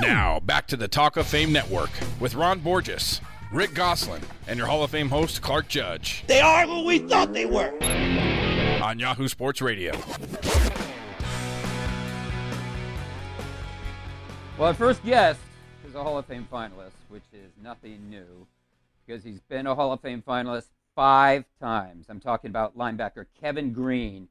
Now, 0.00 0.40
back 0.40 0.66
to 0.68 0.76
the 0.76 0.88
Talk 0.88 1.16
of 1.16 1.26
Fame 1.26 1.52
Network 1.52 1.88
with 2.20 2.34
Ron 2.34 2.58
Borges, 2.58 3.22
Rick 3.50 3.72
Gosselin, 3.72 4.20
and 4.46 4.58
your 4.58 4.66
Hall 4.66 4.84
of 4.84 4.90
Fame 4.90 5.08
host, 5.08 5.40
Clark 5.40 5.68
Judge. 5.68 6.22
They 6.26 6.42
are 6.42 6.66
who 6.66 6.84
we 6.84 6.98
thought 6.98 7.32
they 7.32 7.46
were. 7.46 7.72
On 8.82 8.98
Yahoo 8.98 9.26
Sports 9.26 9.62
Radio. 9.62 9.92
Well, 14.58 14.68
our 14.68 14.74
first 14.74 15.02
guest 15.02 15.40
is 15.88 15.94
a 15.94 16.02
Hall 16.02 16.18
of 16.18 16.26
Fame 16.26 16.46
finalist, 16.52 16.92
which 17.08 17.24
is 17.32 17.52
nothing 17.62 18.10
new 18.10 18.46
because 19.06 19.24
he's 19.24 19.40
been 19.40 19.66
a 19.66 19.74
Hall 19.74 19.92
of 19.92 20.02
Fame 20.02 20.22
finalist 20.26 20.68
five 20.94 21.46
times. 21.58 22.06
I'm 22.10 22.20
talking 22.20 22.50
about 22.50 22.76
linebacker 22.76 23.24
Kevin 23.40 23.72
Greene, 23.72 24.28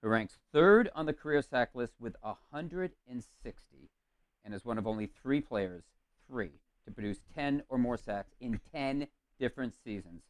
who 0.00 0.08
ranks 0.08 0.38
third 0.54 0.88
on 0.94 1.04
the 1.04 1.12
career 1.12 1.42
sack 1.42 1.70
list 1.74 1.92
with 2.00 2.16
160 2.22 3.90
and 4.44 4.54
is 4.54 4.64
one 4.64 4.78
of 4.78 4.86
only 4.86 5.06
three 5.06 5.40
players, 5.40 5.84
three, 6.28 6.50
to 6.84 6.90
produce 6.90 7.20
10 7.34 7.62
or 7.68 7.78
more 7.78 7.96
sacks 7.96 8.34
in 8.40 8.60
10 8.74 9.06
different 9.38 9.74
seasons. 9.84 10.22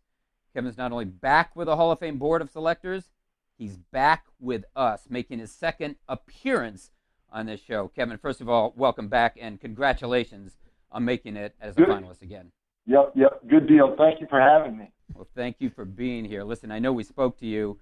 Kevin's 0.55 0.77
not 0.77 0.93
only 0.93 1.05
back 1.05 1.57
with 1.57 1.67
the 1.67 1.77
Hall 1.77 1.91
of 1.91 1.99
Fame 1.99 2.19
board 2.19 2.43
of 2.43 2.51
selectors, 2.51 3.11
he's 3.57 3.77
back 3.77 4.27
with 4.39 4.65
us, 4.77 5.07
making 5.09 5.39
his 5.39 5.51
second 5.51 5.97
appearance 6.09 6.91
on 7.31 7.47
this 7.47 7.61
show. 7.61 7.89
Kevin, 7.89 8.19
first 8.19 8.41
of 8.41 8.49
all, 8.49 8.75
welcome 8.77 9.09
back 9.09 9.37
and 9.41 9.61
congratulations 9.61 10.59
on 10.91 11.05
making 11.05 11.37
it 11.37 11.55
as 11.61 11.75
a 11.75 11.79
Good. 11.79 11.89
finalist 11.89 12.21
again. 12.21 12.53
Yep, 12.87 13.13
yep. 13.15 13.41
Good 13.49 13.67
deal. 13.67 13.95
Thank 13.97 14.21
you 14.21 14.27
for 14.29 14.41
having 14.41 14.77
me. 14.77 14.93
Well, 15.15 15.29
thank 15.35 15.57
you 15.61 15.71
for 15.71 15.85
being 15.85 16.25
here. 16.25 16.43
Listen, 16.45 16.71
I 16.71 16.79
know 16.79 16.93
we 16.93 17.05
spoke 17.05 17.39
to 17.39 17.47
you 17.47 17.79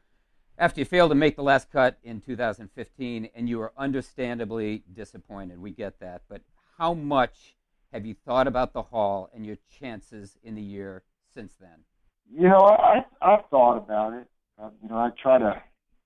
after 0.61 0.79
you 0.79 0.85
failed 0.85 1.11
to 1.11 1.15
make 1.15 1.37
the 1.37 1.43
last 1.43 1.73
cut 1.73 1.99
in 2.05 2.21
2015 2.21 3.31
and 3.35 3.49
you 3.49 3.59
were 3.59 3.73
understandably 3.79 4.85
disappointed. 4.93 5.59
We 5.59 5.71
get 5.71 5.99
that. 6.01 6.23
But 6.29 6.43
how 6.77 6.93
much 6.93 7.57
have 7.95 8.05
you 8.05 8.15
thought 8.27 8.47
about 8.47 8.75
the 8.75 8.83
Hall 8.83 9.31
and 9.35 9.45
your 9.47 9.57
chances 9.81 10.37
in 10.45 10.55
the 10.55 10.63
year 10.63 11.03
since 11.33 11.55
then? 11.59 11.85
You 12.31 12.49
know, 12.49 12.61
I 12.61 13.05
I've 13.23 13.47
thought 13.51 13.79
about 13.79 14.13
it. 14.13 14.27
Uh, 14.63 14.69
you 14.83 14.91
know, 14.91 14.97
I 14.97 15.11
try 15.21 15.39
to, 15.39 15.61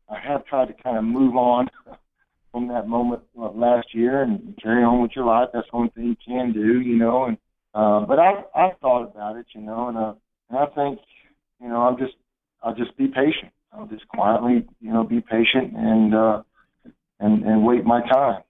I 0.08 0.19
have 0.20 0.46
tried 0.46 0.68
to 0.68 0.83
kind 0.83 0.96
of 0.96 1.05
move 1.05 1.36
on 1.36 1.68
from 2.52 2.68
that 2.68 2.86
moment 2.86 3.22
uh, 3.36 3.50
last 3.50 3.92
year 3.92 4.22
and 4.22 4.56
carry 4.62 4.84
on 4.84 5.02
with 5.02 5.11
your 5.16 5.27
life. 5.27 5.48
That's 5.52 5.70
one 5.72 5.91
thing 5.91 6.05
you 6.05 6.16
can 6.24 6.52
do, 6.52 6.80
you 6.80 6.96
know. 6.96 7.24
And 7.24 7.39
uh, 7.74 8.06
but 8.06 8.20
I 8.20 8.44
I've 8.55 8.78
thought 8.78 9.02
about 9.02 9.36
it, 9.36 9.46
you 9.52 9.62
know, 9.62 9.89
and 9.89 9.98
uh, 9.98 10.14
and 10.48 10.58
I 10.58 10.66
think, 10.66 11.00
you 11.61 11.68
know, 11.68 11.83
I'm 11.83 11.98
just 11.98 12.14
I'll 12.62 12.77
just 12.77 12.96
be 12.96 13.08
patient. 13.08 13.52
I'll 13.77 13.86
just 13.86 14.06
quietly, 14.08 14.67
you 14.80 14.92
know, 14.92 15.05
be 15.05 15.20
patient 15.20 15.75
and 15.77 16.14
uh, 16.14 16.42
and 17.20 17.44
and 17.44 17.64
wait 17.64 17.84
my 17.84 18.00
time. 18.08 18.42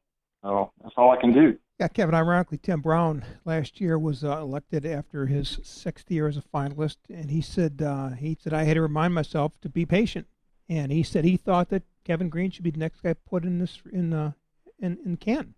So 0.42 0.72
that's 0.82 0.94
all 0.96 1.10
I 1.10 1.20
can 1.20 1.32
do. 1.32 1.58
Yeah, 1.80 1.88
Kevin. 1.88 2.14
Ironically, 2.14 2.58
Tim 2.58 2.80
Brown 2.80 3.24
last 3.44 3.80
year 3.80 3.98
was 3.98 4.22
uh, 4.22 4.38
elected 4.38 4.86
after 4.86 5.26
his 5.26 5.58
sixth 5.62 6.10
year 6.10 6.28
as 6.28 6.36
a 6.36 6.42
finalist, 6.42 6.98
and 7.08 7.30
he 7.30 7.40
said 7.40 7.82
uh, 7.82 8.10
he 8.10 8.36
said 8.40 8.52
I 8.52 8.64
had 8.64 8.74
to 8.74 8.82
remind 8.82 9.14
myself 9.14 9.58
to 9.62 9.68
be 9.68 9.86
patient, 9.86 10.26
and 10.68 10.92
he 10.92 11.02
said 11.02 11.24
he 11.24 11.36
thought 11.36 11.70
that 11.70 11.82
Kevin 12.04 12.28
Greene 12.28 12.50
should 12.50 12.64
be 12.64 12.70
the 12.70 12.78
next 12.78 13.00
guy 13.00 13.14
put 13.14 13.44
in 13.44 13.58
this 13.58 13.80
in 13.90 14.12
uh, 14.12 14.32
in 14.78 14.98
in 15.04 15.16
Canton. 15.16 15.54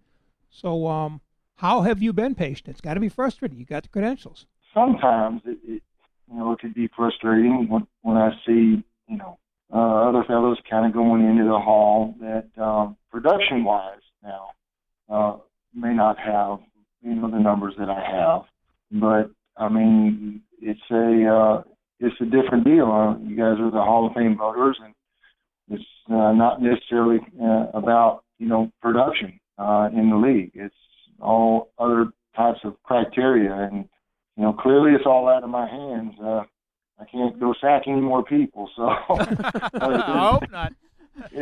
So, 0.49 0.87
um, 0.87 1.21
how 1.57 1.83
have 1.83 2.01
you 2.01 2.13
been 2.13 2.35
patient? 2.35 2.69
It's 2.69 2.81
got 2.81 2.95
to 2.95 3.01
be 3.01 3.09
frustrating. 3.09 3.59
You 3.59 3.67
got 3.67 3.83
the 3.83 3.89
credentials. 3.91 4.47
Sometimes 4.73 5.43
it, 5.45 5.59
it 5.65 5.83
you 6.31 6.39
know 6.39 6.53
it 6.53 6.61
could 6.61 6.75
be 6.75 6.89
frustrating 6.97 7.69
when 7.69 7.87
when 8.03 8.17
I 8.17 8.31
see 8.47 8.83
you 9.09 9.17
know 9.17 9.39
uh, 9.77 10.09
other 10.09 10.25
fellows 10.27 10.59
kind 10.71 10.87
of 10.87 10.95
going 10.95 11.29
into 11.29 11.45
the 11.45 11.59
hall 11.59 12.15
that 12.21 12.49
um, 12.63 12.97
production 13.11 13.63
wise 13.63 14.01
now 14.23 14.49
uh, 15.11 15.37
may 15.75 15.93
not 15.93 16.19
have 16.19 16.61
you 17.03 17.15
know 17.15 17.31
the 17.31 17.39
numbers 17.39 17.75
that 17.79 17.91
I 17.91 18.01
have, 18.01 18.43
but 18.91 19.31
I 19.57 19.69
mean 19.69 20.41
it's 20.63 20.81
a 20.91 21.31
uh, 21.31 21.63
it's 22.01 22.17
a 22.21 22.25
different 22.25 22.65
deal. 22.65 22.91
Uh, 22.91 23.19
you 23.19 23.37
guys 23.37 23.61
are 23.61 23.71
the 23.71 23.83
Hall 23.83 24.07
of 24.07 24.15
Fame 24.15 24.37
voters, 24.39 24.79
and 24.83 24.95
it's 25.69 25.85
uh, 26.11 26.33
not 26.33 26.63
necessarily 26.63 27.19
uh, 27.43 27.67
about 27.75 28.25
you 28.39 28.49
know 28.49 28.71
production 28.81 29.39
uh, 29.59 29.89
in 29.93 30.09
the 30.11 30.17
league. 30.17 30.53
It's 30.55 30.75
all 31.21 31.71
other 31.79 32.07
types 32.35 32.61
of 32.65 32.83
criteria, 32.83 33.53
and 33.53 33.89
you 34.37 34.43
know 34.43 34.55
clearly 34.55 34.93
it's 34.93 35.07
all 35.07 35.29
out 35.29 35.45
of 35.45 35.51
my 35.51 35.69
hands. 35.69 36.15
Uh, 36.23 36.45
I 36.99 37.05
can't 37.05 37.39
go 37.39 37.55
sack 37.61 37.83
any 37.87 38.01
more 38.01 38.25
people. 38.25 38.71
So 38.77 38.89
I 38.89 40.39
hope 40.41 40.51
not. 40.51 40.73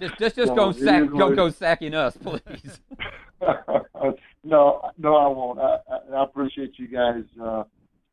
just 0.00 0.18
just 0.18 0.36
just 0.36 0.48
so 0.48 0.54
go 0.54 0.72
sack 0.72 1.08
don't 1.16 1.34
go 1.34 1.50
sacking 1.50 1.94
us, 1.94 2.16
please. 2.16 2.80
no, 4.44 4.90
no, 4.98 5.16
I 5.16 5.28
won't. 5.28 5.58
I, 5.58 5.78
I 6.14 6.24
appreciate 6.24 6.78
you 6.78 6.88
guys 6.88 7.24
uh, 7.42 7.64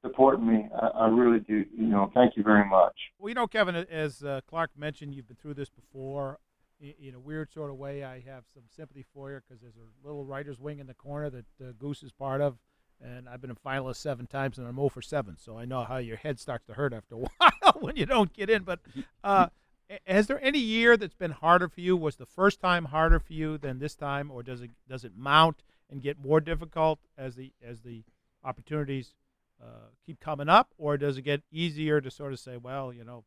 supporting 0.01 0.47
me. 0.47 0.67
I, 0.81 0.88
I, 0.88 1.07
really 1.07 1.39
do. 1.39 1.66
You 1.75 1.88
know, 1.88 2.12
thank 2.13 2.35
you 2.38 2.44
very 2.44 2.66
much. 2.66 2.95
Well, 3.19 3.29
you 3.29 3.35
know, 3.35 3.47
Kevin, 3.47 3.75
as 3.75 4.23
uh, 4.23 4.41
Clark 4.47 4.72
mentioned, 4.77 5.13
you've 5.13 5.27
been 5.27 5.38
through 5.38 5.56
this 5.56 5.69
before. 5.69 6.39
In 6.81 7.16
a 7.16 7.19
weird 7.19 7.53
sort 7.53 7.69
of 7.69 7.77
way, 7.77 8.03
I 8.03 8.16
have 8.27 8.44
some 8.53 8.63
sympathy 8.75 9.06
for 9.13 9.31
you 9.31 9.39
because 9.47 9.62
there's 9.62 9.77
a 9.77 10.06
little 10.06 10.25
writer's 10.25 10.59
wing 10.59 10.79
in 10.79 10.88
the 10.88 10.94
corner 10.94 11.29
that 11.29 11.45
uh, 11.62 11.72
Goose 11.79 12.03
is 12.03 12.12
part 12.12 12.41
of 12.41 12.57
and 13.01 13.28
I've 13.29 13.41
been 13.41 13.51
a 13.51 13.56
finalist 13.56 13.97
seven 13.97 14.28
times, 14.28 14.57
and 14.57 14.67
I'm 14.67 14.75
0 14.75 14.89
for 14.89 15.01
seven. 15.01 15.38
So 15.38 15.57
I 15.57 15.66
know 15.66 15.83
how 15.83 15.97
your 15.97 16.17
head 16.17 16.39
starts 16.39 16.66
to 16.67 16.73
hurt 16.73 16.94
after 16.94 17.16
a 17.16 17.17
while 17.38 17.73
when 17.79 17.95
you 17.95 18.06
don't 18.06 18.33
get 18.33 18.50
in. 18.50 18.63
But 18.63 18.79
uh, 19.23 19.47
has 20.07 20.28
there 20.28 20.44
any 20.44 20.59
year 20.59 20.97
that's 20.97 21.13
been 21.13 21.31
harder 21.31 21.67
for 21.67 21.81
you? 21.81 21.95
Was 21.97 22.16
the 22.16 22.25
first 22.25 22.59
time 22.59 22.85
harder 22.85 23.19
for 23.19 23.33
you 23.33 23.57
than 23.57 23.79
this 23.79 23.95
time, 23.95 24.31
or 24.31 24.44
does 24.44 24.61
it 24.61 24.72
does 24.88 25.03
it 25.03 25.13
mount 25.16 25.63
and 25.89 26.01
get 26.01 26.17
more 26.17 26.39
difficult 26.39 27.00
as 27.17 27.35
the 27.35 27.51
as 27.63 27.81
the 27.81 28.03
opportunities 28.44 29.13
uh, 29.62 29.89
keep 30.06 30.19
coming 30.19 30.50
up, 30.50 30.69
or 30.77 30.97
does 30.97 31.17
it 31.17 31.23
get 31.23 31.41
easier 31.51 32.01
to 32.01 32.12
sort 32.12 32.33
of 32.33 32.39
say, 32.39 32.57
well, 32.57 32.91
you 32.91 33.03
know, 33.03 33.23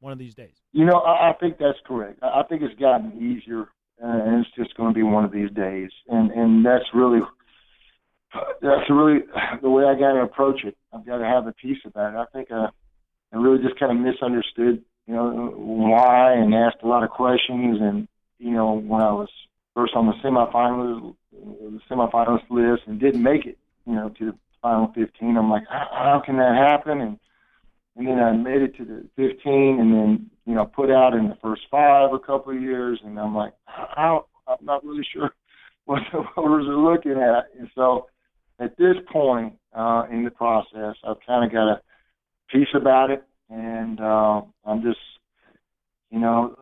one 0.00 0.12
of 0.12 0.18
these 0.18 0.34
days? 0.34 0.62
You 0.72 0.84
know, 0.84 0.98
I, 0.98 1.30
I 1.30 1.32
think 1.34 1.58
that's 1.58 1.78
correct. 1.86 2.18
I 2.22 2.42
think 2.48 2.62
it's 2.62 2.78
gotten 2.78 3.12
easier, 3.16 3.68
and 3.98 4.44
it's 4.44 4.54
just 4.56 4.76
going 4.76 4.92
to 4.92 4.94
be 4.94 5.02
one 5.02 5.24
of 5.24 5.32
these 5.32 5.50
days, 5.50 5.90
and 6.08 6.30
and 6.30 6.64
that's 6.64 6.84
really 6.94 7.20
that's 8.60 8.90
really 8.90 9.20
the 9.60 9.70
way 9.70 9.84
I 9.84 9.94
got 9.94 10.12
to 10.12 10.22
approach 10.22 10.64
it. 10.64 10.76
I've 10.92 11.06
got 11.06 11.18
to 11.18 11.24
have 11.24 11.46
a 11.46 11.52
peace 11.52 11.78
about 11.84 12.14
it. 12.14 12.16
I 12.16 12.24
think 12.32 12.50
uh, 12.50 12.68
I 13.32 13.36
really 13.36 13.62
just 13.62 13.78
kind 13.78 13.92
of 13.92 13.98
misunderstood, 13.98 14.82
you 15.06 15.14
know, 15.14 15.52
why 15.56 16.32
and 16.34 16.54
asked 16.54 16.82
a 16.82 16.88
lot 16.88 17.04
of 17.04 17.10
questions. 17.10 17.78
And 17.80 18.08
you 18.38 18.50
know, 18.50 18.72
when 18.72 19.02
I 19.02 19.12
was 19.12 19.28
first 19.74 19.94
on 19.94 20.06
the 20.06 20.14
semifinals, 20.24 21.14
the 21.32 21.80
semifinalist 21.90 22.50
list, 22.50 22.82
and 22.86 23.00
didn't 23.00 23.22
make 23.22 23.46
it, 23.46 23.58
you 23.86 23.94
know, 23.94 24.10
to 24.18 24.32
the 24.32 24.38
final 24.60 24.92
15, 24.94 25.36
I'm 25.36 25.50
like, 25.50 25.64
how, 25.68 25.88
how 25.90 26.22
can 26.24 26.36
that 26.36 26.54
happen? 26.54 27.00
And 27.00 27.18
and 27.94 28.06
then 28.06 28.18
I 28.18 28.32
made 28.32 28.62
it 28.62 28.74
to 28.78 28.84
the 28.86 29.06
15, 29.16 29.78
and 29.78 29.92
then 29.92 30.30
you 30.46 30.54
know, 30.54 30.64
put 30.64 30.90
out 30.90 31.14
in 31.14 31.28
the 31.28 31.36
first 31.42 31.62
five 31.70 32.12
a 32.12 32.18
couple 32.18 32.56
of 32.56 32.62
years, 32.62 33.00
and 33.04 33.18
I'm 33.18 33.34
like, 33.34 33.52
how? 33.64 34.26
I'm 34.48 34.64
not 34.64 34.84
really 34.84 35.06
sure 35.12 35.30
what 35.84 36.02
the 36.12 36.24
voters 36.34 36.66
are 36.66 36.76
looking 36.76 37.12
at, 37.12 37.50
and 37.58 37.68
so 37.74 38.06
at 38.62 38.76
this 38.76 38.96
point 39.12 39.54
uh, 39.74 40.04
in 40.10 40.24
the 40.24 40.30
process, 40.30 40.94
I've 41.04 41.16
kind 41.26 41.44
of 41.44 41.52
got 41.52 41.68
a 41.68 41.80
peace 42.50 42.68
about 42.74 43.10
it, 43.10 43.24
and 43.50 44.00
uh, 44.00 44.42
I'm 44.64 44.82
just, 44.82 45.00
you 46.10 46.20
know, 46.20 46.56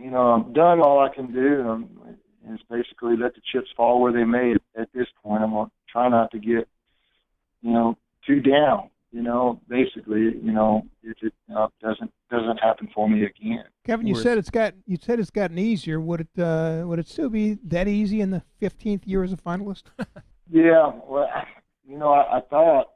you 0.00 0.10
know, 0.10 0.28
I'm 0.28 0.52
done 0.52 0.80
all 0.80 1.00
I 1.00 1.14
can 1.14 1.32
do. 1.32 1.68
Um, 1.68 1.88
it's 2.48 2.62
basically 2.70 3.16
let 3.16 3.34
the 3.34 3.40
chips 3.52 3.68
fall 3.76 4.00
where 4.00 4.12
they 4.12 4.24
may. 4.24 4.54
At 4.76 4.88
this 4.94 5.06
point, 5.22 5.42
I'm 5.42 5.50
gonna 5.50 5.70
try 5.90 6.08
not 6.08 6.30
to 6.32 6.38
get, 6.38 6.68
you 7.62 7.72
know, 7.72 7.96
too 8.26 8.40
down. 8.40 8.90
You 9.12 9.22
know, 9.22 9.60
basically, 9.68 10.20
you 10.20 10.52
know, 10.52 10.82
if 11.02 11.16
it 11.20 11.32
uh, 11.54 11.66
doesn't 11.82 12.12
doesn't 12.30 12.58
happen 12.58 12.88
for 12.94 13.10
me 13.10 13.24
again. 13.24 13.64
Kevin, 13.84 14.06
you 14.06 14.14
said 14.14 14.38
it's 14.38 14.50
got 14.50 14.74
you 14.86 14.96
said 15.00 15.18
it's 15.18 15.30
gotten 15.30 15.58
easier. 15.58 16.00
Would 16.00 16.20
it 16.20 16.42
uh, 16.42 16.84
would 16.86 17.00
it 17.00 17.08
still 17.08 17.28
be 17.28 17.58
that 17.64 17.88
easy 17.88 18.20
in 18.20 18.30
the 18.30 18.42
15th 18.62 19.02
year 19.06 19.24
as 19.24 19.32
a 19.32 19.36
finalist? 19.36 19.84
Yeah, 20.50 20.92
well, 21.06 21.28
you 21.86 21.96
know, 21.98 22.12
I, 22.12 22.38
I 22.38 22.40
thought, 22.48 22.86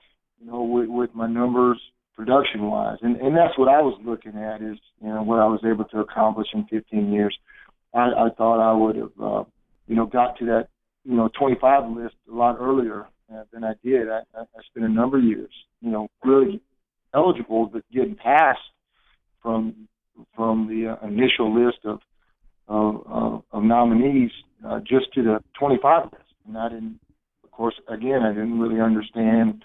you 0.41 0.47
know, 0.47 0.63
with, 0.63 0.89
with 0.89 1.15
my 1.15 1.29
numbers 1.29 1.81
production 2.17 2.63
wise, 2.67 2.99
and 3.03 3.17
and 3.17 3.37
that's 3.37 3.57
what 3.59 3.69
I 3.69 3.81
was 3.81 3.99
looking 4.05 4.37
at 4.37 4.63
is, 4.63 4.79
you 5.01 5.09
know, 5.09 5.23
what 5.23 5.39
I 5.41 5.47
was 5.47 5.61
able 5.65 5.85
to 5.87 6.01
accomplish 6.01 6.49
in 6.53 6.65
15 6.67 7.13
years. 7.13 7.37
I, 7.95 8.07
I 8.07 8.29
thought 8.37 8.61
I 8.61 8.73
would 8.73 8.97
have, 8.97 9.13
uh, 9.23 9.45
you 9.87 9.95
know, 9.95 10.07
got 10.07 10.37
to 10.39 10.47
that, 10.47 10.69
you 11.05 11.15
know, 11.15 11.29
25 11.39 11.91
list 11.91 12.15
a 12.31 12.35
lot 12.35 12.57
earlier 12.61 13.07
uh, 13.33 13.45
than 13.53 13.63
I 13.63 13.75
did. 13.85 14.09
I, 14.09 14.21
I 14.37 14.45
spent 14.71 14.87
a 14.87 14.89
number 14.89 15.19
of 15.19 15.25
years, 15.25 15.51
you 15.81 15.91
know, 15.91 16.09
really 16.25 16.61
eligible, 17.15 17.67
but 17.67 17.83
getting 17.93 18.17
past 18.17 18.61
from 19.43 19.89
from 20.35 20.67
the 20.69 20.93
uh, 20.93 21.07
initial 21.07 21.55
list 21.55 21.79
of 21.85 22.01
of, 22.67 23.07
of, 23.07 23.43
of 23.53 23.63
nominees 23.63 24.31
uh, 24.67 24.81
just 24.81 25.13
to 25.15 25.23
the 25.23 25.39
25 25.59 26.05
list, 26.05 26.25
and 26.47 26.59
I 26.59 26.69
didn't 26.69 26.99
course, 27.55 27.75
again, 27.89 28.23
I 28.23 28.33
didn't 28.33 28.61
really 28.61 28.81
understand 28.81 29.65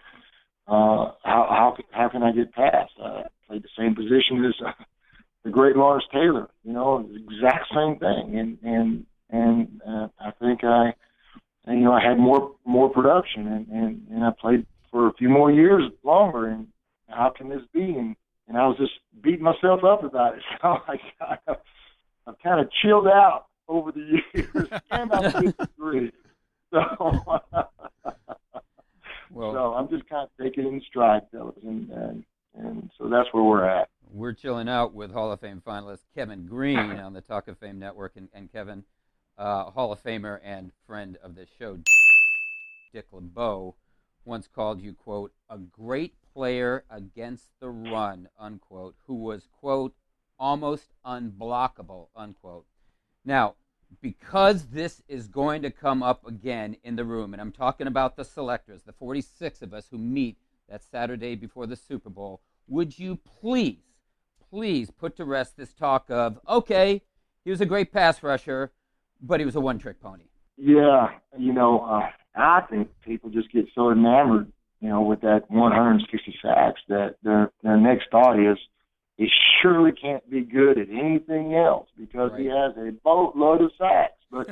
uh, 0.68 1.12
how 1.24 1.48
how 1.50 1.78
how 1.92 2.10
can 2.10 2.24
I 2.24 2.32
get 2.32 2.54
past. 2.54 2.92
I 3.04 3.24
played 3.48 3.64
the 3.64 3.70
same 3.78 3.96
position 3.96 4.46
as 4.46 4.54
uh, 4.66 4.72
the 5.44 5.50
great 5.50 5.76
Lawrence 5.76 6.06
Taylor. 6.14 6.48
You 6.64 6.74
know, 6.74 7.02
the 7.02 7.16
exact 7.16 7.66
same 7.74 7.98
thing, 7.98 8.38
and 8.38 8.58
and 8.64 9.06
and 9.30 9.82
uh, 9.88 10.08
I 10.20 10.32
think 10.40 10.64
I, 10.64 10.94
and, 11.66 11.80
you 11.80 11.86
know, 11.86 11.94
I 11.94 12.04
had 12.04 12.20
more 12.20 12.56
more 12.66 12.90
production, 12.90 13.48
and, 13.48 13.68
and 13.68 14.08
and 14.12 14.24
I 14.24 14.30
played 14.40 14.66
for 14.92 15.08
a 15.08 15.14
few 15.14 15.30
more 15.30 15.52
years 15.52 15.90
longer. 16.04 16.48
And 16.48 16.68
how 17.08 17.32
can 17.36 17.50
this 17.50 17.64
be? 17.74 17.82
And 17.82 18.16
and 18.48 18.56
I 18.58 18.68
was 18.68 18.78
just 18.78 18.94
beating 19.22 19.44
myself 19.44 19.84
up 19.84 20.04
about 20.04 20.36
it. 20.36 20.44
So 20.62 20.68
I 20.68 20.98
kind 21.20 21.40
of, 21.48 21.58
I've 22.28 22.40
kind 22.44 22.60
of 22.60 22.70
chilled 22.84 23.08
out 23.08 23.46
over 23.68 23.92
the 23.92 24.22
years, 24.34 24.68
and 24.92 25.12
I'm 25.12 25.32
53. 25.32 26.12
So, 26.72 27.42
Well, 29.32 29.54
so 29.54 29.74
I'm 29.76 29.88
of 30.58 30.66
it 30.66 30.68
in 30.68 30.82
stride, 30.82 31.24
fellas, 31.32 31.56
and, 31.64 31.90
and 31.92 32.24
and 32.58 32.90
so 32.98 33.08
that's 33.10 33.30
where 33.32 33.44
we're 33.44 33.64
at. 33.66 33.90
we're 34.12 34.34
chilling 34.34 34.68
out 34.68 34.94
with 34.94 35.12
Hall 35.12 35.32
of 35.32 35.40
Fame 35.40 35.62
finalist 35.66 36.02
Kevin 36.16 36.46
Greene 36.46 37.00
on 37.00 37.14
the 37.14 37.22
Talk 37.22 37.48
of 37.48 37.58
Fame 37.60 37.80
Network, 37.80 38.14
and, 38.16 38.28
and 38.34 38.52
Kevin, 38.52 38.84
uh, 39.38 39.66
Hall 39.66 39.92
of 39.92 40.02
Famer 40.04 40.40
and 40.44 40.72
friend 40.88 41.18
of 41.24 41.36
this 41.36 41.50
show, 41.58 41.78
Dick 42.92 43.06
LeBeau, 43.12 43.76
once 44.26 44.48
called 44.48 44.82
you 44.82 44.94
quote 44.94 45.32
a 45.50 45.58
great 45.58 46.16
player 46.34 46.84
against 46.90 47.50
the 47.60 47.70
run 47.70 48.28
unquote, 48.40 48.96
who 49.08 49.14
was 49.16 49.48
quote 49.60 49.94
almost 50.40 50.94
unblockable 51.06 52.08
unquote. 52.16 52.66
Now, 53.24 53.56
because 54.02 54.68
this 54.68 55.02
is 55.08 55.28
going 55.28 55.62
to 55.64 55.72
come 55.72 56.04
up 56.04 56.26
again 56.28 56.76
in 56.84 56.96
the 56.96 57.06
room, 57.06 57.34
and 57.34 57.42
I'm 57.42 57.52
talking 57.52 57.88
about 57.88 58.16
the 58.16 58.24
selectors, 58.24 58.84
the 58.84 58.94
46 58.94 59.62
of 59.62 59.74
us 59.74 59.88
who 59.90 59.98
meet 59.98 60.38
that 60.70 60.84
Saturday 60.84 61.36
before 61.36 61.68
the 61.68 61.76
Super 61.76 62.10
Bowl, 62.10 62.42
would 62.68 62.98
you 62.98 63.18
please, 63.42 63.80
please 64.50 64.92
put 64.92 65.16
to 65.18 65.26
rest 65.26 65.58
this 65.58 65.74
talk 65.74 66.10
of, 66.10 66.40
okay, 66.48 67.02
he 67.44 67.52
was 67.52 67.62
a 67.62 67.66
great 67.66 67.92
pass 67.92 68.22
rusher, 68.22 68.72
but 69.22 69.40
he 69.40 69.46
was 69.46 69.56
a 69.56 69.60
one 69.60 69.80
trick 69.80 70.00
pony? 70.02 70.26
Yeah, 70.58 71.10
you 71.38 71.54
know, 71.54 71.80
uh, 71.82 72.10
I 72.36 72.62
think 72.70 72.90
people 73.02 73.30
just 73.30 73.52
get 73.52 73.66
so 73.74 73.92
enamored, 73.92 74.52
you 74.82 74.90
know, 74.90 75.02
with 75.02 75.22
that 75.22 75.50
160 75.50 76.36
sacks 76.42 76.82
that 76.90 77.16
their 77.24 77.52
their 77.64 77.78
next 77.78 78.08
thought 78.12 78.40
is 78.40 78.58
he 79.20 79.28
surely 79.62 79.92
can't 79.92 80.28
be 80.32 80.42
good 80.42 80.80
at 80.80 80.88
anything 80.90 81.54
else 81.54 81.90
because 81.98 82.32
he 82.38 82.46
has 82.46 82.72
a 82.78 82.94
boatload 83.04 83.62
of 83.62 83.72
sacks. 83.78 84.14
But 84.32 84.48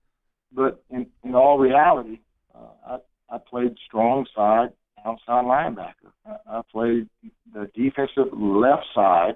but 0.52 0.82
in 0.90 1.06
in 1.22 1.36
all 1.36 1.58
reality, 1.58 2.18
uh, 2.52 2.98
I 3.30 3.36
I 3.36 3.38
played 3.38 3.76
strong 3.86 4.26
side 4.34 4.70
outside 5.06 5.44
linebacker. 5.44 6.10
I, 6.26 6.58
I 6.58 6.62
played 6.72 7.08
the 7.54 7.70
defensive 7.76 8.36
left 8.36 8.86
side 8.92 9.34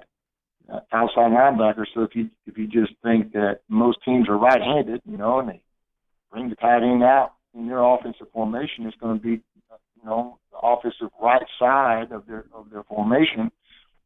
uh, 0.71 0.81
outside 0.91 1.31
linebacker. 1.31 1.85
So 1.93 2.01
if 2.01 2.13
you 2.13 2.29
if 2.45 2.57
you 2.57 2.67
just 2.67 2.91
think 3.03 3.31
that 3.31 3.59
most 3.69 3.99
teams 4.03 4.27
are 4.27 4.37
right-handed, 4.37 5.01
you 5.05 5.17
know, 5.17 5.39
and 5.39 5.47
they 5.47 5.61
bring 6.29 6.49
the 6.49 6.55
tight 6.55 6.83
end 6.83 7.03
out 7.03 7.35
in 7.53 7.67
their 7.67 7.81
offensive 7.81 8.27
formation, 8.33 8.85
it's 8.85 8.97
going 8.97 9.17
to 9.17 9.23
be, 9.23 9.41
uh, 9.71 9.77
you 9.95 10.09
know, 10.09 10.39
the 10.51 10.57
offensive 10.57 11.09
right 11.21 11.45
side 11.57 12.11
of 12.11 12.27
their 12.27 12.47
of 12.53 12.69
their 12.69 12.83
formation. 12.83 13.49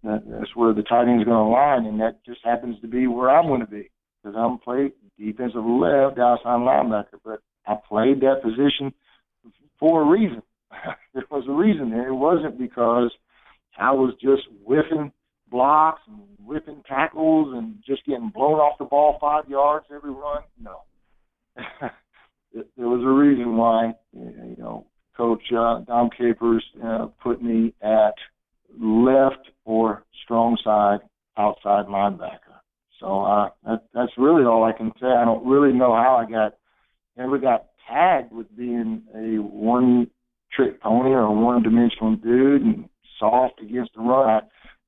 That, 0.07 0.23
that's 0.25 0.55
where 0.55 0.73
the 0.73 0.83
tight 0.83 1.09
end 1.09 1.19
is 1.19 1.25
going 1.25 1.45
to 1.45 1.51
line, 1.51 1.85
and 1.85 1.99
that 1.99 2.23
just 2.25 2.39
happens 2.41 2.79
to 2.79 2.87
be 2.87 3.07
where 3.07 3.29
I'm 3.29 3.47
going 3.47 3.59
to 3.59 3.67
be 3.67 3.91
because 4.23 4.37
I'm 4.39 4.57
playing 4.57 4.93
defensive 5.19 5.65
left 5.65 6.17
outside 6.17 6.63
linebacker. 6.63 7.19
But 7.25 7.41
I 7.67 7.75
played 7.89 8.21
that 8.21 8.41
position 8.41 8.93
for 9.77 10.03
a 10.03 10.05
reason. 10.05 10.41
there 11.13 11.25
was 11.29 11.43
a 11.49 11.51
reason 11.51 11.89
there. 11.89 12.07
It 12.07 12.13
wasn't 12.13 12.57
because 12.57 13.11
I 13.77 13.91
was 13.91 14.13
just 14.21 14.43
whiffing 14.63 15.11
blocks 15.51 16.01
and 16.07 16.21
whipping 16.39 16.83
tackles 16.87 17.53
and 17.57 17.75
just 17.85 18.05
getting 18.05 18.31
blown 18.33 18.59
off 18.59 18.77
the 18.77 18.85
ball 18.85 19.17
five 19.19 19.49
yards 19.49 19.87
every 19.93 20.11
run. 20.11 20.43
No, 20.57 20.83
there 22.53 22.87
was 22.87 23.03
a 23.03 23.09
reason 23.09 23.57
why 23.57 23.91
you 24.13 24.55
know 24.57 24.87
Coach 25.17 25.43
uh, 25.51 25.79
Dom 25.81 26.09
Capers 26.17 26.63
uh, 26.81 27.07
put 27.21 27.41
me 27.41 27.73
at 27.81 28.13
left 28.79 29.49
or 29.65 30.03
strong 30.23 30.57
side 30.63 30.99
outside 31.37 31.85
linebacker. 31.87 32.57
So 32.99 33.23
uh, 33.23 33.49
that, 33.65 33.83
that's 33.93 34.11
really 34.17 34.43
all 34.43 34.63
I 34.63 34.75
can 34.75 34.91
say. 34.99 35.07
I 35.07 35.25
don't 35.25 35.45
really 35.45 35.73
know 35.73 35.93
how 35.93 36.17
I 36.17 36.29
got 36.29 36.55
ever 37.17 37.37
got 37.37 37.67
tagged 37.87 38.31
with 38.31 38.55
being 38.55 39.03
a 39.15 39.41
one 39.41 40.07
trick 40.55 40.81
pony 40.81 41.09
or 41.09 41.21
a 41.21 41.31
one 41.31 41.63
dimensional 41.63 42.15
dude 42.15 42.61
and 42.61 42.89
soft 43.19 43.61
against 43.61 43.93
the 43.95 44.01
run. 44.01 44.29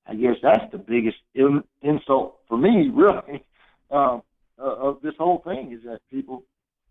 I, 0.07 0.11
I 0.11 0.15
guess 0.15 0.35
that's 0.41 0.71
the 0.71 0.77
biggest 0.77 1.17
in, 1.35 1.63
insult 1.81 2.37
for 2.47 2.57
me, 2.57 2.89
really, 2.93 3.43
uh, 3.91 4.19
of 4.57 4.97
this 5.01 5.13
whole 5.17 5.41
thing 5.45 5.71
is 5.71 5.83
that 5.85 5.99
people 6.11 6.43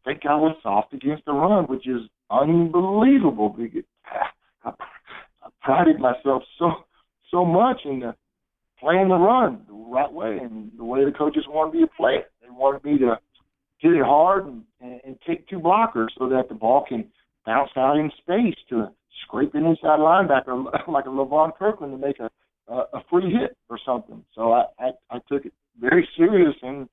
think 0.04 0.22
I 0.24 0.36
was 0.36 0.56
soft 0.62 0.94
against 0.94 1.24
the 1.24 1.32
run, 1.32 1.64
which 1.64 1.86
is 1.86 2.02
unbelievable. 2.30 3.50
Because 3.50 3.84
I 4.64 4.72
prided 5.62 5.98
myself 5.98 6.42
so 6.58 6.70
so 7.30 7.44
much 7.44 7.80
in 7.84 8.00
the 8.00 8.14
playing 8.80 9.08
the 9.08 9.16
run 9.16 9.62
the 9.66 9.74
right 9.74 10.12
way 10.12 10.38
and 10.40 10.70
the 10.76 10.84
way 10.84 11.04
the 11.04 11.12
coaches 11.12 11.44
wanted 11.48 11.74
me 11.74 11.80
to 11.80 11.90
play 11.96 12.14
it. 12.14 12.30
They 12.42 12.50
wanted 12.50 12.84
me 12.84 12.98
to 12.98 13.18
hit 13.78 13.92
it 13.92 14.04
hard 14.04 14.46
and, 14.46 14.62
and, 14.80 15.00
and 15.04 15.16
take 15.26 15.48
two 15.48 15.58
blockers 15.58 16.08
so 16.18 16.28
that 16.28 16.48
the 16.48 16.54
ball 16.54 16.84
can 16.88 17.06
bounce 17.44 17.70
out 17.76 17.96
in 17.96 18.10
space 18.18 18.56
to 18.68 18.88
scrape 19.24 19.54
an 19.54 19.66
inside 19.66 19.98
linebacker 19.98 20.64
like 20.88 21.06
a 21.06 21.08
Levon 21.08 21.56
Kirkland 21.56 21.92
to 21.92 22.06
make 22.06 22.18
a 22.20 22.30
a, 22.68 22.84
a 22.94 23.04
free 23.10 23.32
hit 23.32 23.56
or 23.68 23.78
something. 23.84 24.24
So 24.34 24.52
I, 24.52 24.64
I 24.78 24.90
I 25.10 25.18
took 25.28 25.44
it 25.46 25.52
very 25.80 26.08
serious 26.16 26.54
and 26.62 26.88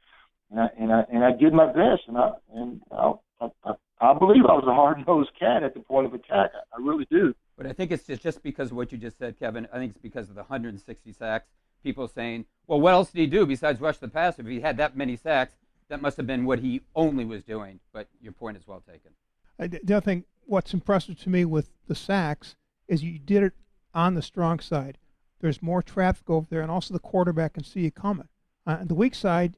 and 0.52 0.60
I 0.60 0.68
and 0.80 0.92
I, 0.92 1.04
and 1.12 1.24
I 1.24 1.32
did 1.32 1.54
my 1.54 1.68
best 1.68 2.04
and 2.08 2.18
I 2.18 2.32
and 2.54 2.82
I, 2.92 3.14
I, 3.42 3.74
I 4.02 4.18
believe 4.18 4.46
I 4.46 4.54
was 4.54 4.66
a 4.68 4.74
hard 4.74 5.06
nosed 5.08 5.32
cat 5.40 5.64
at 5.64 5.74
the 5.74 5.80
point 5.82 6.08
of 6.08 6.14
attack. 6.14 6.52
I, 6.54 6.78
I 6.78 6.82
really 6.82 7.08
do. 7.10 7.34
But 7.58 7.68
I 7.68 7.74
think 7.74 7.92
it's 7.92 8.06
just, 8.06 8.22
just 8.22 8.44
because 8.44 8.72
of 8.72 8.78
what 8.78 8.92
you 8.92 8.98
just 8.98 9.18
said, 9.18 9.40
Kevin. 9.40 9.68
I 9.72 9.78
think 9.78 9.92
it's 9.92 10.02
because 10.02 10.30
of 10.30 10.36
the 10.36 10.42
160 10.42 11.12
sacks. 11.14 11.48
People 11.84 12.08
saying, 12.08 12.46
well, 12.68 12.82
what 12.82 12.94
else 12.94 13.12
did 13.12 13.20
he 13.22 13.28
do 13.28 13.46
besides 13.46 13.80
rush 13.80 13.98
the 13.98 14.08
passer? 14.08 14.42
If 14.42 14.48
he 14.48 14.60
had 14.60 14.78
that 14.78 14.98
many 14.98 15.16
sacks, 15.16 15.54
that 15.90 16.02
must 16.02 16.18
have 16.18 16.28
been 16.28 16.46
what 16.46 16.60
he 16.60 16.82
only 16.96 17.26
was 17.26 17.44
doing. 17.44 17.80
But 17.94 18.08
your 18.20 18.34
point 18.34 18.58
is 18.58 18.68
well 18.68 18.82
taken. 18.82 19.12
I 19.60 19.68
d- 19.68 19.80
don't 19.86 20.04
think 20.04 20.26
what's 20.46 20.74
impressive 20.74 21.20
to 21.22 21.30
me 21.30 21.46
with 21.46 21.70
the 21.88 21.96
sacks 21.96 22.56
is 22.88 23.04
you 23.04 23.20
did 23.20 23.44
it 23.44 23.54
on 23.94 24.16
the 24.16 24.22
strong 24.22 24.60
side. 24.60 24.98
There's 25.40 25.62
more 25.62 25.82
traffic 25.82 26.30
over 26.30 26.48
there, 26.50 26.62
and 26.62 26.72
also 26.72 26.94
the 26.94 27.00
quarterback 27.00 27.54
can 27.54 27.64
see 27.64 27.82
you 27.82 27.92
coming. 27.92 28.28
Uh, 28.66 28.78
on 28.82 28.88
the 28.88 28.96
weak 28.96 29.16
side, 29.16 29.58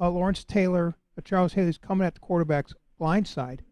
uh, 0.00 0.10
Lawrence 0.10 0.44
Taylor, 0.44 0.94
uh, 1.16 1.22
Charles 1.22 1.54
Haley's 1.54 1.78
coming 1.78 2.06
at 2.06 2.14
the 2.14 2.20
quarterback's 2.20 2.74
blind 2.98 3.26
side, 3.26 3.62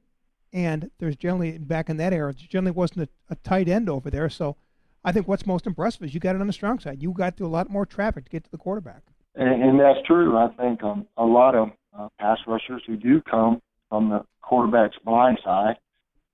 and 0.53 0.91
there's 0.99 1.17
generally 1.17 1.59
back 1.59 1.89
in 1.89 1.97
that 1.99 2.13
era, 2.13 2.33
generally 2.35 2.73
wasn't 2.73 3.03
a, 3.03 3.09
a 3.33 3.37
tight 3.37 3.69
end 3.69 3.89
over 3.89 4.11
there. 4.11 4.29
So 4.29 4.57
I 5.05 5.13
think 5.13 5.29
what's 5.29 5.47
most 5.47 5.67
impressive 5.67 6.03
is 6.03 6.15
you 6.15 6.21
got 6.21 6.35
it 6.35 6.41
on 6.41 6.47
the 6.47 6.53
strong 6.53 6.79
side. 6.79 7.03
You 7.03 7.13
got 7.13 7.37
through 7.37 7.47
a 7.47 7.49
lot 7.49 7.71
more 7.71 7.87
traffic 7.87 8.25
to 8.25 8.31
get 8.31 8.45
to 8.45 8.51
the 8.51 8.59
quarterback. 8.59 9.03
And, 9.35 9.63
and 9.63 9.81
that's 9.81 10.05
true. 10.07 10.37
I 10.37 10.49
think 10.57 10.83
um, 10.83 11.07
a 11.17 11.25
lot 11.25 11.55
of 11.55 11.71
uh, 11.97 12.09
pass 12.19 12.39
rushers 12.47 12.83
who 12.87 12.97
do 12.97 13.21
come 13.23 13.61
from 13.89 14.11
the 14.11 14.25
quarterback's 14.43 14.97
blind 15.05 15.39
side, 15.45 15.77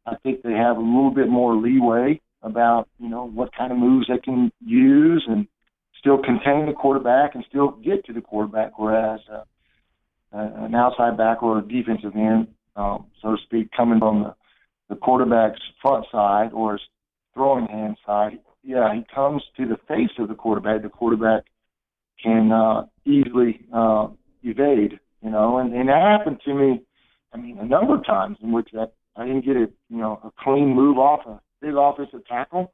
I 0.06 0.16
think 0.22 0.42
they 0.42 0.52
have 0.52 0.76
a 0.76 0.80
little 0.80 1.10
bit 1.10 1.28
more 1.28 1.54
leeway 1.54 2.20
about 2.42 2.88
you 3.00 3.08
know 3.08 3.26
what 3.26 3.54
kind 3.56 3.72
of 3.72 3.78
moves 3.78 4.06
they 4.08 4.18
can 4.18 4.52
use 4.64 5.24
and 5.28 5.46
still 5.98 6.18
contain 6.22 6.66
the 6.66 6.72
quarterback 6.72 7.34
and 7.34 7.44
still 7.48 7.70
get 7.70 8.04
to 8.06 8.12
the 8.12 8.20
quarterback. 8.20 8.78
Whereas 8.78 9.20
uh, 9.32 9.42
an 10.32 10.74
outside 10.74 11.16
back 11.16 11.42
or 11.42 11.58
a 11.58 11.62
defensive 11.62 12.14
end, 12.14 12.48
um, 12.76 13.06
so 13.22 13.32
to 13.32 13.42
speak, 13.42 13.70
coming 13.76 13.98
from 13.98 14.22
the, 14.22 14.34
the 14.90 14.96
quarterback's 14.96 15.60
front 15.80 16.06
side 16.12 16.50
or 16.52 16.72
his 16.72 16.82
throwing 17.34 17.66
hand 17.66 17.96
side, 18.06 18.38
yeah, 18.62 18.94
he 18.94 19.04
comes 19.14 19.42
to 19.56 19.66
the 19.66 19.76
face 19.88 20.10
of 20.18 20.28
the 20.28 20.34
quarterback. 20.34 20.82
The 20.82 20.88
quarterback 20.88 21.44
can 22.22 22.52
uh, 22.52 22.86
easily 23.04 23.60
uh, 23.72 24.08
evade, 24.42 24.98
you 25.22 25.30
know, 25.30 25.58
and, 25.58 25.72
and 25.72 25.88
that 25.88 26.02
happened 26.02 26.40
to 26.44 26.54
me. 26.54 26.82
I 27.32 27.38
mean, 27.38 27.58
a 27.58 27.64
number 27.64 27.94
of 27.94 28.04
times 28.04 28.38
in 28.42 28.52
which 28.52 28.68
that 28.72 28.92
I 29.16 29.26
didn't 29.26 29.44
get 29.44 29.56
a 29.56 29.68
you 29.88 29.98
know 29.98 30.20
a 30.24 30.30
clean 30.42 30.74
move 30.74 30.98
off 30.98 31.26
a 31.26 31.40
big 31.60 31.74
offensive 31.76 32.26
tackle, 32.26 32.72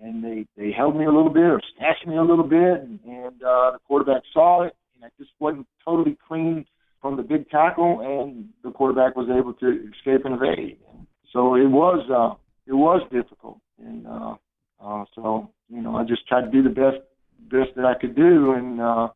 and 0.00 0.22
they 0.22 0.46
they 0.56 0.72
held 0.72 0.96
me 0.96 1.04
a 1.04 1.12
little 1.12 1.30
bit 1.30 1.44
or 1.44 1.60
snatched 1.76 2.06
me 2.06 2.16
a 2.16 2.22
little 2.22 2.44
bit, 2.46 2.80
and, 2.80 3.00
and 3.04 3.42
uh, 3.42 3.72
the 3.72 3.78
quarterback 3.86 4.22
saw 4.32 4.62
it, 4.62 4.74
and 4.96 5.04
I 5.04 5.08
just 5.18 5.30
wasn't 5.38 5.66
totally 5.84 6.16
clean 6.26 6.66
from 7.00 7.16
the 7.16 7.22
big 7.22 7.48
tackle, 7.50 8.00
and 8.00 8.48
the 8.62 8.70
quarterback 8.70 9.16
was 9.16 9.28
able 9.28 9.54
to 9.54 9.90
escape 9.92 10.24
and 10.24 10.34
evade. 10.34 10.78
So 11.32 11.54
it 11.54 11.66
was 11.66 12.08
uh, 12.10 12.34
it 12.66 12.74
was 12.74 13.02
difficult, 13.12 13.58
and 13.78 14.06
uh, 14.06 14.34
uh, 14.82 15.04
so 15.14 15.50
you 15.68 15.80
know 15.80 15.96
I 15.96 16.04
just 16.04 16.26
tried 16.26 16.42
to 16.42 16.50
do 16.50 16.62
the 16.62 16.70
best 16.70 16.98
best 17.50 17.74
that 17.76 17.84
I 17.84 17.94
could 17.94 18.16
do, 18.16 18.52
and 18.52 18.80
uh, 18.80 19.08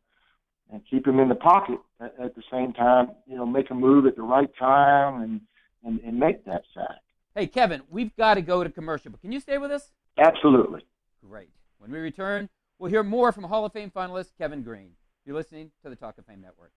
and 0.71 0.81
keep 0.89 1.07
him 1.07 1.19
in 1.19 1.29
the 1.29 1.35
pocket 1.35 1.79
at, 1.99 2.13
at 2.23 2.35
the 2.35 2.43
same 2.51 2.73
time. 2.73 3.09
You 3.27 3.37
know, 3.37 3.45
make 3.45 3.69
a 3.71 3.75
move 3.75 4.05
at 4.05 4.15
the 4.15 4.23
right 4.23 4.49
time, 4.57 5.21
and 5.21 5.41
and, 5.83 5.99
and 6.01 6.19
make 6.19 6.45
that 6.45 6.63
sack. 6.73 7.01
Hey, 7.35 7.47
Kevin, 7.47 7.81
we've 7.89 8.15
got 8.15 8.35
to 8.35 8.41
go 8.41 8.63
to 8.63 8.69
commercial, 8.69 9.11
but 9.11 9.21
can 9.21 9.31
you 9.31 9.39
stay 9.39 9.57
with 9.57 9.71
us? 9.71 9.91
Absolutely. 10.17 10.81
Great. 11.27 11.49
When 11.79 11.91
we 11.91 11.97
return, 11.97 12.47
we'll 12.77 12.91
hear 12.91 13.03
more 13.03 13.31
from 13.31 13.45
Hall 13.45 13.65
of 13.65 13.73
Fame 13.73 13.91
finalist 13.93 14.37
Kevin 14.37 14.61
Greene. 14.61 14.91
You're 15.25 15.35
listening 15.35 15.71
to 15.83 15.89
the 15.89 15.95
Talk 15.95 16.17
of 16.17 16.25
Fame 16.25 16.41
Network. 16.41 16.71